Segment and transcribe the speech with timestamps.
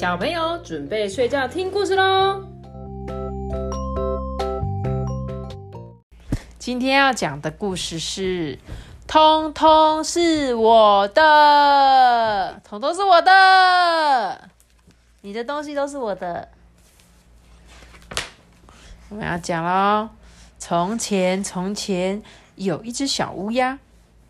[0.00, 2.42] 小朋友准备睡觉听故事喽。
[6.58, 8.58] 今天要讲的故事是，
[9.06, 14.48] 通通是我的，通通是我的，
[15.20, 16.48] 你的东西都是我的。
[19.10, 20.08] 我们要讲喽。
[20.58, 22.22] 从前，从前
[22.54, 23.78] 有一只小乌鸦，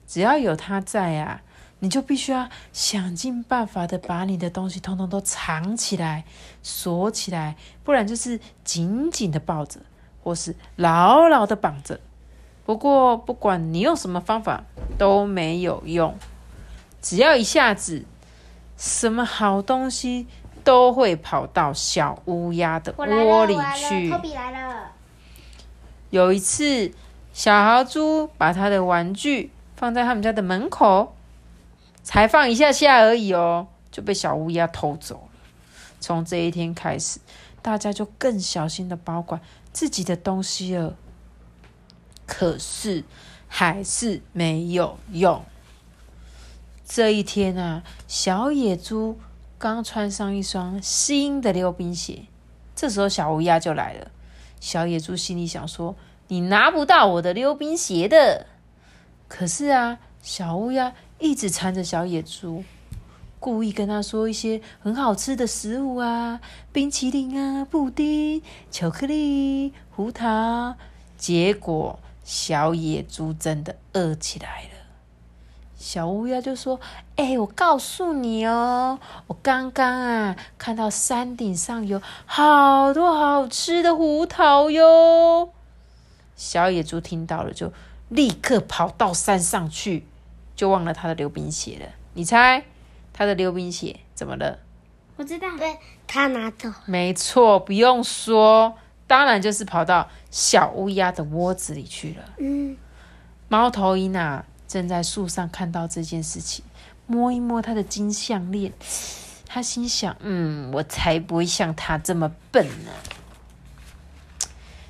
[0.04, 1.42] 只要有它在啊，
[1.80, 6.24] 你就必须要想尽办法的把你的东西通通都藏起来、
[6.62, 9.80] 锁起来，不然就是紧紧的抱着，
[10.22, 11.98] 或是牢牢的绑着。
[12.64, 14.62] 不过，不管你用什么方法
[14.96, 16.14] 都没有用，
[17.02, 18.04] 只要一下子，
[18.76, 20.26] 什么好东西
[20.62, 24.12] 都会跑到小乌鸦的窝里去。
[26.10, 26.92] 有一次，
[27.32, 31.16] 小豪猪把他的玩具放在他们家的门口，
[32.02, 35.40] 才放一下下而已哦，就被小乌鸦偷走了。
[36.00, 37.20] 从这一天开始，
[37.60, 39.40] 大家就更小心的保管
[39.72, 40.96] 自己的东西了。
[42.26, 43.04] 可是
[43.48, 45.44] 还是没有用。
[46.86, 49.18] 这一天啊，小野猪
[49.58, 52.24] 刚穿上一双新的溜冰鞋，
[52.74, 54.10] 这时候小乌鸦就来了。
[54.60, 55.94] 小野猪心里想说
[56.28, 58.46] ：“你拿不到我的溜冰鞋的。”
[59.28, 62.64] 可是啊，小乌鸦一直缠着小野猪，
[63.38, 66.40] 故意跟他说一些很好吃的食物啊，
[66.72, 70.74] 冰淇淋啊、布丁、巧克力、胡桃。
[71.16, 72.00] 结果。
[72.22, 74.68] 小野猪真的饿起来了。
[75.76, 76.78] 小乌鸦就说
[77.16, 85.50] ：“哎，我告诉你哦，我刚刚啊看到山顶上有好多好吃的胡桃哟。”
[86.36, 87.72] 小野猪听到了，就
[88.08, 90.06] 立刻跑到山上去，
[90.60, 91.86] 就忘了他的溜冰鞋了。
[92.12, 92.62] 你猜
[93.14, 94.58] 他的溜冰鞋怎么了？
[95.16, 96.70] 我知道，被他拿走。
[96.84, 98.76] 没错，不用说。
[99.06, 102.24] 当然就是跑到小乌鸦的窝子里去了。
[102.36, 102.76] 嗯，
[103.48, 106.62] 猫头鹰啊，正在树上看到这件事情，
[107.06, 108.74] 摸一摸他的金项链，
[109.46, 112.90] 他心想：嗯，我才不会像他这么笨呢。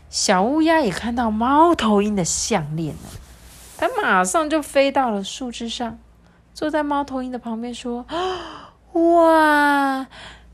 [0.08, 3.10] 小乌鸦也看到猫头鹰的项链了，
[3.80, 5.98] 它马上就飞到了树枝上，
[6.52, 8.04] 坐在猫头鹰的旁边说：
[8.92, 10.06] 哇！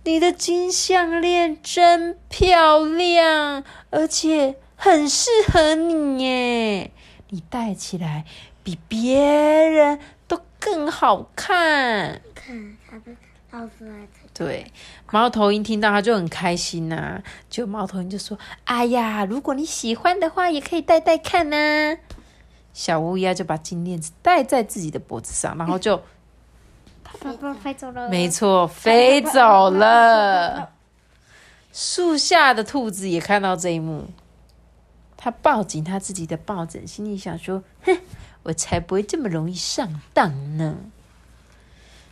[0.05, 6.93] 你的金项链真漂亮，而且很适合你耶！
[7.31, 8.25] 你戴起来
[8.63, 9.99] 比别人
[10.29, 12.21] 都更好看。
[12.33, 13.07] 看，它的
[13.51, 14.07] 套出来。
[14.33, 14.71] 对，
[15.11, 17.21] 猫头鹰听到它就很开心呐。
[17.51, 21.97] 就猫头鹰就说：“哎呀，如果你喜欢的话，也可以戴戴看呐。”
[22.77, 25.99] 小乌鸦就把金链子戴在自己的脖子上，然后就。
[27.63, 30.71] 飞走了，没错，飞走了。
[31.73, 34.05] 树下的兔子也看到这一幕，
[35.17, 37.97] 他抱紧他自己的抱枕，心里想说：“哼，
[38.43, 40.77] 我才不会这么容易上当呢。”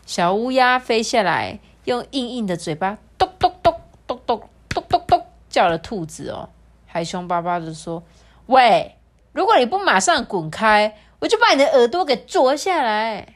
[0.06, 3.74] 小乌鸦飞下来，用硬硬的嘴巴“咚咚咚
[4.06, 6.48] 咚咚咚咚咚”叫了兔子哦，
[6.86, 8.02] 还凶巴巴的说
[8.46, 8.96] ：“喂，
[9.34, 13.34] 如果你不马上滚开，我就把你的耳朵给啄下来。”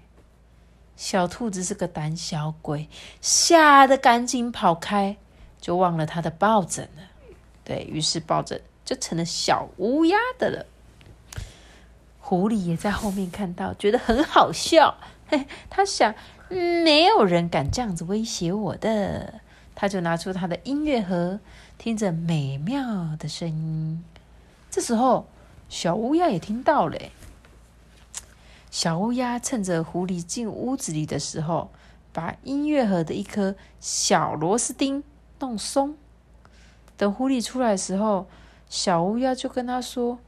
[0.97, 2.89] 小兔子是个胆小鬼，
[3.21, 5.17] 吓得赶紧跑开，
[5.61, 7.03] 就忘了他的抱枕了。
[7.63, 10.67] 对于是，抱枕就成了小乌鸦的了。
[12.21, 14.97] 狐狸也在后面看到，觉得很好笑。
[15.29, 16.15] 嘿，他想，
[16.49, 19.41] 没有人敢这样子威胁我的。
[19.75, 21.39] 他就拿出他的音乐盒，
[21.79, 24.05] 听着美妙的声音。
[24.71, 25.29] 这时候，
[25.69, 26.99] 小乌鸦也听到了。
[28.71, 31.71] 小乌鸦趁着狐狸进屋子里的时候，
[32.13, 35.03] 把音乐盒的一颗小螺丝钉
[35.39, 35.97] 弄松。
[36.97, 38.27] 等狐狸出来的时候，
[38.69, 40.19] 小乌鸦就跟他说：“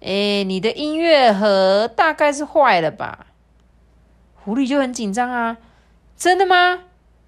[0.00, 3.26] 哎，你的音乐盒大概是坏了吧？”
[4.44, 5.58] 狐狸就很紧张啊
[6.16, 6.84] ，“真的吗？”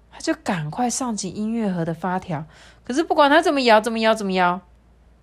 [0.09, 2.45] 他就赶快上紧音乐盒的发条。
[2.83, 4.61] 可是不管他怎么摇，怎么摇，怎么摇，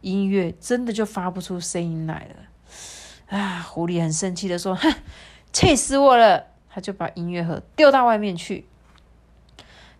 [0.05, 3.37] 音乐真的就发不出声音来了。
[3.39, 3.63] 啊！
[3.63, 4.95] 狐狸很生气的说：“哼，
[5.51, 8.67] 气死我了！”他就把音乐盒丢到外面去。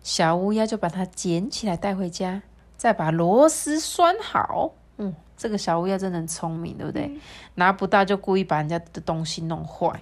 [0.03, 2.43] 小乌鸦就把它捡起来带回家，
[2.77, 4.73] 再把螺丝拴好。
[4.97, 7.19] 嗯，这个小乌鸦真的很聪明，对不对？
[7.55, 9.99] 拿不到就故意把人家的东西弄坏。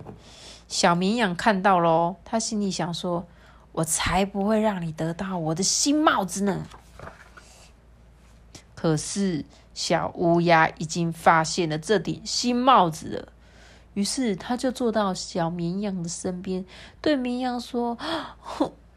[0.68, 3.26] 小绵羊看到喽，他心里想说
[3.72, 6.68] ：“我才不会让你得到我的新帽子呢！”
[8.76, 9.46] 可是。
[9.74, 13.28] 小乌鸦已经发现了这顶新帽子了，
[13.94, 16.66] 于是他就坐到小绵羊的身边，
[17.02, 17.98] 对绵羊说：“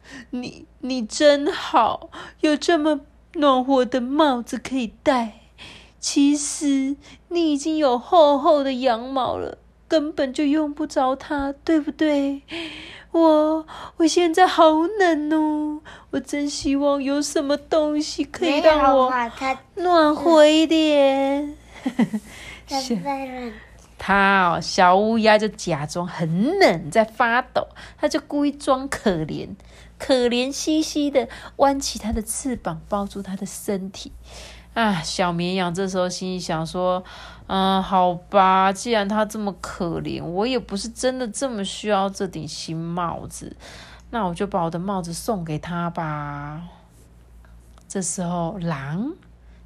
[0.31, 3.00] 你你真好，有这么
[3.34, 5.40] 暖和的帽子可以戴。
[5.99, 6.96] 其实
[7.29, 9.58] 你已经有厚厚的羊毛了，
[9.88, 12.43] 根本就用不着它，对不对？
[13.12, 13.67] 我
[13.97, 14.65] 我现在好
[14.99, 15.81] 冷哦，
[16.11, 19.11] 我真希望有什么东西可以让我
[19.77, 21.56] 暖和一点。
[23.99, 29.49] 他哦，小乌鸦就假装很冷，在发抖，他就故意装可怜，
[29.99, 34.12] 可怜兮兮的弯起它的翅膀，抱住它的身体。
[34.76, 37.02] 啊，小绵羊这时候心里想说
[37.49, 43.56] ：“嗯，好吧，既然它这么可怜，我也不是真的这么需要这顶新帽子，
[44.11, 46.64] 那我就把我的帽子送给他吧。”
[47.88, 49.14] 这时候，狼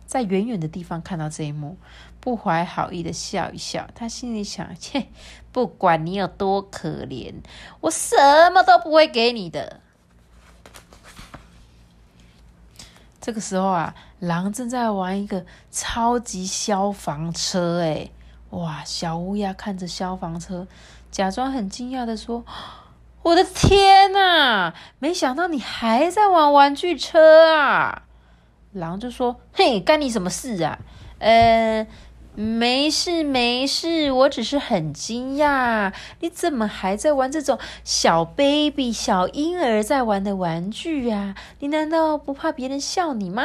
[0.07, 1.77] 在远远的地方看到这一幕，
[2.21, 3.89] 不怀好意的笑一笑。
[3.97, 5.09] 他心里想：“切，
[5.51, 7.35] 不管你有多可怜，
[7.81, 8.17] 我什
[8.55, 9.81] 么都不会给你的。”
[13.21, 18.09] 这个时候啊，狼正在玩一个超级消防车，哎，
[18.51, 18.83] 哇！
[18.85, 20.67] 小乌鸦看着消防车，
[21.11, 22.45] 假装很惊讶的说
[23.23, 28.03] ：“我的天哪，没想到你还在玩玩具车啊！”
[28.73, 30.79] 狼就说：“嘿，干你什么事啊？
[31.19, 31.87] 呃。”
[32.37, 41.35] 没事没事，我只是很惊讶，你怎么还在玩这种小 baby 小婴儿在玩的玩具啊？
[41.59, 43.43] 你难道不怕别人笑你吗？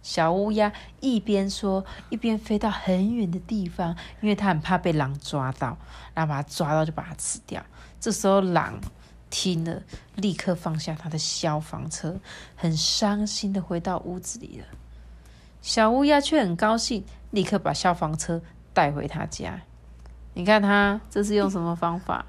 [0.00, 5.76] 小乌鸦一边说，一边飞到很远的地方，因为它很怕被狼抓到，
[6.14, 7.62] 然后把它抓到就把它吃掉。
[8.00, 8.80] 这时候狼
[9.28, 9.82] 听了，
[10.14, 12.20] 立刻放下他的消防车，
[12.54, 14.66] 很伤心的回到屋子里了。
[15.60, 17.04] 小乌鸦却很高兴。
[17.30, 18.40] 立刻把消防车
[18.72, 19.60] 带回他家。
[20.34, 22.26] 你看他这是用什么方法？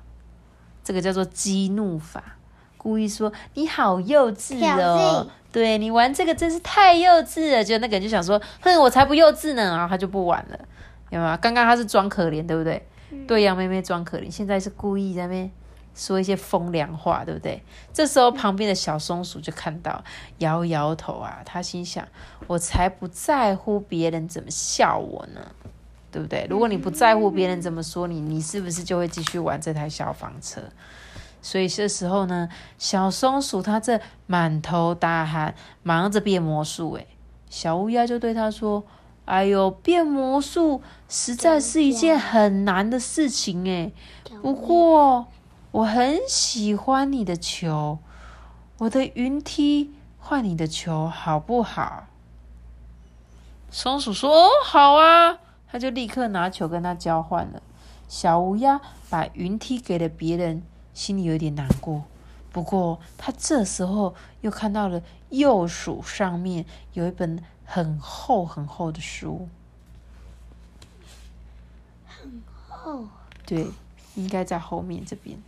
[0.84, 2.24] 这个叫做激怒法，
[2.78, 5.28] 故意说你好幼稚哦。
[5.52, 7.64] 对你玩这个真是太幼稚了。
[7.64, 9.64] 就那个人就想说，哼，我才不幼稚呢。
[9.64, 10.60] 然后他就不玩了，
[11.10, 11.38] 有没有？
[11.38, 12.88] 刚刚他是装可怜，对不对？
[13.28, 15.52] 对，杨妹妹装可怜，现在是故意在那边
[16.00, 17.62] 说一些风凉话，对不对？
[17.94, 20.02] 这时候旁边的小松鼠就看到，
[20.38, 22.08] 摇摇头啊，他心想。
[22.48, 25.42] 我才不在乎别人怎么笑我呢，
[26.10, 26.48] 对不对？
[26.50, 30.62] 如果你不在乎别人怎么说你，你是不是就会继续玩这台消防车？
[31.42, 32.48] 所以这时候呢，
[32.78, 35.54] 小松鼠它这满头大汗，
[35.84, 36.94] 忙着变魔术。
[36.94, 37.06] 诶
[37.50, 38.84] 小乌鸦就对他说
[39.26, 43.94] ：“哎呦，变魔术实在是一件很难的事情诶
[44.42, 45.28] 不过
[45.72, 48.00] 我很喜欢你的球，
[48.80, 52.08] 我的云梯换你的球好不好？”
[53.72, 55.38] 松鼠说：“好啊！”
[55.72, 57.62] 他就立刻拿球跟他交换了。
[58.08, 58.82] 小乌鸦
[59.12, 60.64] 把云梯给了别人，
[60.96, 62.04] 心里有点难过。
[62.52, 69.48] 不过他这时候又看到了右鼠上面有一本很厚很厚的书，
[72.08, 73.08] 很厚。
[73.46, 73.68] 对，
[74.16, 75.40] 应该在后面这边。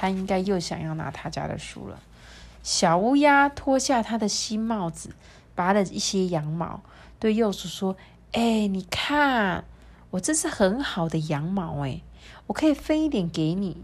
[0.00, 2.00] 他应该又想要拿他家的书了。
[2.62, 5.10] 小乌鸦脱下他的新帽子，
[5.56, 6.82] 拔了一些羊毛。
[7.18, 7.96] 对幼鼠说
[8.30, 9.64] ：“哎，你看，
[10.10, 12.02] 我这是很好的羊毛哎，
[12.46, 13.82] 我可以分一点给你。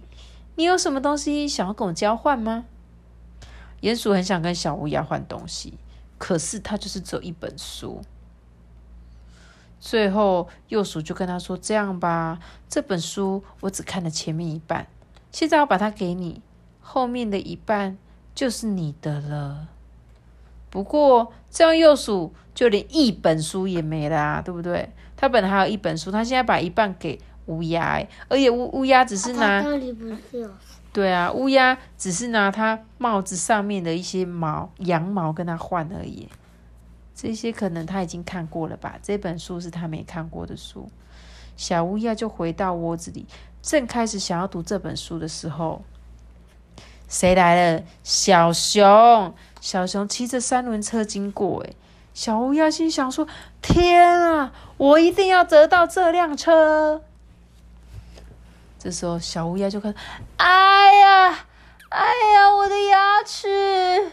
[0.54, 2.66] 你有什么东西想要跟我交换吗？”
[3.82, 5.74] 鼹鼠很想跟小乌鸦换东西，
[6.16, 8.02] 可是他就是只有一本书。
[9.80, 14.86] 最后，幼鼠就跟他说：“这样吧，这本书我只看了前面一半，
[15.34, 16.40] 现在我把它给你，
[16.80, 17.98] 后面的一半
[18.36, 19.66] 就是你的了。”
[20.70, 24.90] 不过这样，又数就连一本书也没了啊，对不对？
[25.16, 29.60] 他本来还有一本书，他现在把一半给乌鸦，而且乌乌鸦只是拿，
[30.92, 36.28] 对啊，乌鸦只是拿他帽子上面的一些毛羊毛跟他换而已。
[37.12, 38.98] 这些可能他已经看过了吧？
[39.02, 40.88] 这本书是他没看过的书。
[41.56, 43.26] 小乌鸦就回到窝子里，
[43.62, 45.82] 正开始想要读这本书的时候，
[47.08, 47.82] 谁来了？
[48.02, 49.34] 小熊。
[49.60, 51.74] 小熊骑着三轮车经过，诶
[52.12, 53.26] 小乌鸦心想说
[53.62, 57.02] ：“天啊，我一定要得到这辆车。”
[58.78, 59.94] 这时候，小乌鸦就看，
[60.36, 61.46] 哎呀，
[61.88, 64.12] 哎呀，我的牙齿！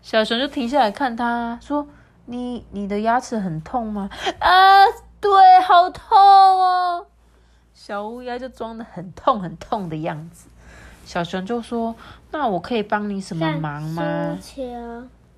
[0.00, 1.88] 小熊就停下来看他，说
[2.26, 4.84] ：“你你的牙齿很痛吗？”啊，
[5.22, 7.06] 对，好痛哦！
[7.72, 10.48] 小乌鸦就装的很痛很痛的样子。
[11.04, 11.94] 小熊就说
[12.32, 14.36] ：“那我可以帮你什么忙吗？”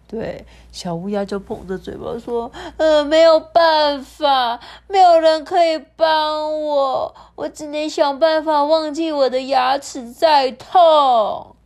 [0.06, 11.56] 对，小乌鸦就捧着嘴巴说：“呃，没有办法，没有人可以帮我，我只能想办法忘记我的牙齿在痛。”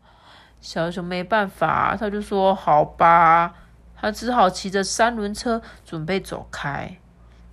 [0.60, 3.54] 小熊没办法，他就说好吧，
[3.96, 6.98] 他只好骑着三轮车准备走开。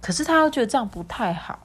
[0.06, 1.58] 可是他又觉得这样不太好，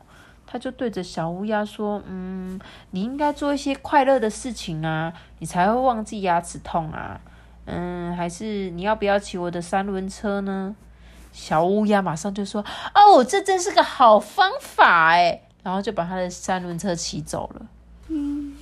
[0.47, 2.59] 他就对着小乌鸦说：“嗯，
[2.93, 7.21] 你应该做一些快乐的事情啊，你才会忘记牙齿痛啊。
[7.67, 10.75] 嗯，还是你要不要骑我的三轮车呢？”
[11.35, 12.65] 小乌鸦马上就说
[12.97, 17.67] ：“哦，这真是个好方法哎！”然后就把他的三轮车骑走了。
[18.09, 18.55] 嗯，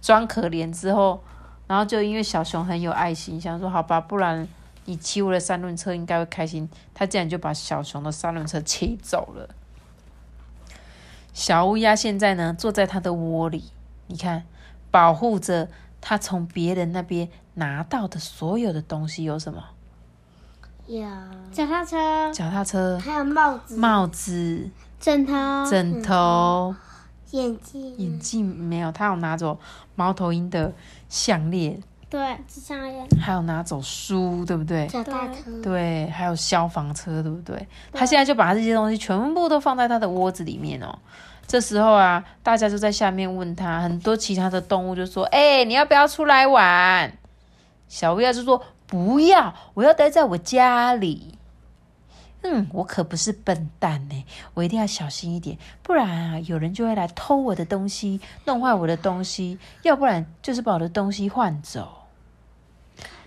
[0.00, 1.20] 装可怜之后，
[1.66, 4.46] 然后就因为小熊很有爱心，想说好吧，不然
[4.84, 6.68] 你骑我的三轮车应该会开心。
[6.92, 9.48] 他竟然就把小熊的三轮车骑走了。
[11.32, 13.64] 小乌鸦现在呢，坐在他的窝里，
[14.06, 14.44] 你看，
[14.90, 15.68] 保护着
[16.00, 19.64] 他从别人那边拿到的所有的东西有什么？
[20.86, 21.04] 有。
[21.50, 25.32] 脚踏车、脚踏车、还有帽子、帽子、枕头、
[25.68, 26.74] 枕头、
[27.30, 29.58] 眼镜、眼镜没有，他有拿走
[29.96, 30.72] 猫头鹰的
[31.08, 31.82] 项链，
[32.14, 33.20] 对。
[33.20, 34.86] 还有拿走书，对不对？
[34.86, 37.66] 脚踏车，对，还有消防车，对不对？
[37.92, 40.96] 他现在就把这些东西全部都放在他的窝子里面哦。
[41.46, 47.18] 这时候啊，大家就在下面问他，很多其他的动物就说：“哎、你要不要出来玩？”
[47.88, 51.36] 小乌鸦就说：“不要，我要待在我家里。”
[52.46, 62.03] 嗯，我可不是笨蛋呢，我一定要小心一点，不然啊，有人就会来偷我的东西，弄坏我的东西，要不然就是把我的东西换走。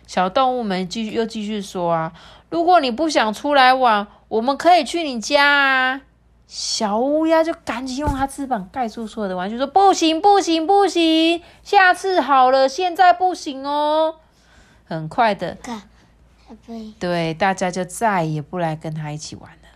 [0.08, 2.14] 小动物们继续又继续说啊，
[2.50, 6.02] 如果你不想出来玩，我们可以去你家啊。
[6.48, 14.16] 小乌鸦就赶紧用它翅膀盖住所有的玩具，说不行不行不行，下次好了，现在不行哦。
[14.86, 15.82] 很快的，干，
[16.98, 19.68] 对，大家就再也不来跟他一起玩了。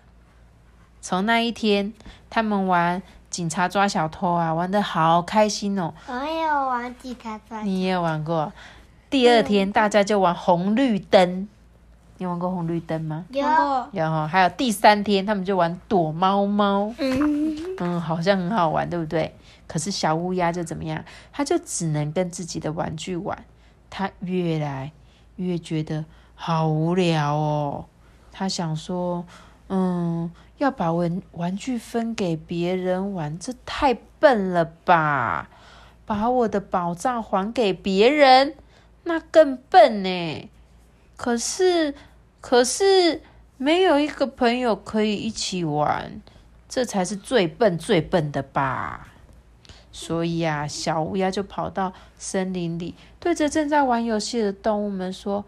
[1.01, 1.91] 从那一天，
[2.29, 5.93] 他们玩警察抓小偷啊，玩的好开心哦。
[6.07, 8.53] 我有玩警察抓，你也有玩过？
[9.11, 11.49] 第二天，大家就玩红绿灯。
[12.17, 13.25] 你玩过红绿灯吗？
[13.29, 13.41] 有
[13.91, 16.93] 然后还有第三天，他们就玩躲猫猫。
[16.97, 19.35] 嗯，嗯，好像很好玩，对不对？
[19.67, 21.03] 可是小乌鸦就怎么样？
[21.33, 23.43] 它就只能跟自己的玩具玩，
[23.89, 24.93] 它越来
[25.35, 27.85] 越觉得好无聊哦。
[28.31, 29.25] 它想说，
[29.67, 35.49] 嗯，要把玩玩具分给别人玩，这太笨了吧？
[36.05, 38.55] 把我的宝藏还给别人，
[39.03, 40.49] 那更笨呢。
[41.15, 41.93] 可是，
[42.39, 43.21] 可是
[43.57, 46.21] 没有一个朋友可以一起玩。
[46.67, 49.09] 这才是最笨最笨的吧。
[49.91, 55.43] 所以啊，小乌鸦就跑到森林里，对着正在玩游戏的动物们说：“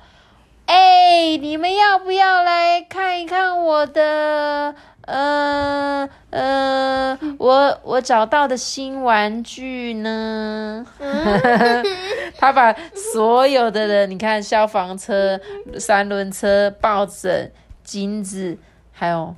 [0.67, 10.85] 哎、你们要不要来看一看我的呃呃，我我找到的新玩具呢？”
[12.37, 15.39] 他把所有的人，你看，消防车、
[15.79, 17.51] 三轮车、抱枕、
[17.83, 18.57] 金子，
[18.91, 19.35] 还有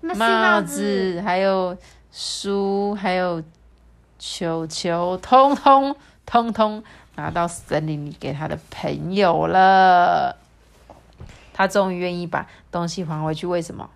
[0.00, 1.76] 帽，子，还有
[2.12, 3.42] 书，还有
[4.18, 5.94] 球球，通通
[6.26, 6.82] 通通
[7.16, 10.36] 拿到森林里给他的朋友了。
[11.54, 13.88] 他终于愿意把东西还回去，为什么？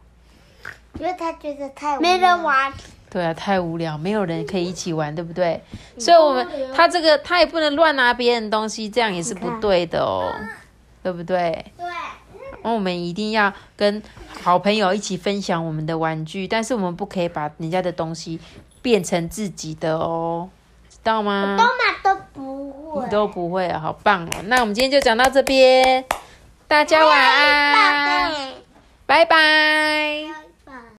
[0.95, 2.73] 因为他觉得太无没人聊，玩，
[3.11, 5.63] 对啊，太无聊，没有人可以一起玩，对不对？
[5.99, 10.33] 所以，我们他这个他也不能乱拿别人的东西，这样也是不对的哦，
[11.03, 11.65] 对不对？
[11.77, 11.87] 对，
[12.63, 14.03] 那我们一定要跟
[14.43, 18.41] 好朋友一起分享我们的玩具，但是我们不可以把人家的东西
[18.83, 20.49] 变成自己的哦，
[20.91, 21.57] 知道吗？
[21.57, 21.71] 都嘛
[22.03, 24.31] 都不会你，都不会啊，好棒哦！
[24.45, 26.05] 那我们今天就讲到这边，
[26.67, 28.33] 大家晚安，
[29.07, 30.38] 拜拜。